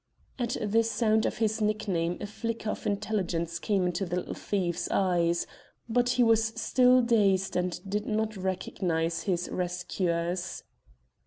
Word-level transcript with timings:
At 0.39 0.57
the 0.59 0.81
sound 0.83 1.27
of 1.27 1.37
his 1.37 1.61
nickname 1.61 2.17
a 2.21 2.25
flicker 2.25 2.71
of 2.71 2.87
intelligence 2.87 3.59
came 3.59 3.85
into 3.85 4.03
the 4.03 4.15
little 4.15 4.33
thief's 4.33 4.89
eyes, 4.89 5.45
but 5.87 6.09
he 6.17 6.23
was 6.23 6.43
still 6.59 7.03
dazed, 7.03 7.55
and 7.55 7.79
did 7.87 8.07
not 8.07 8.35
recognize 8.35 9.21
his 9.25 9.47
rescuers. 9.51 10.63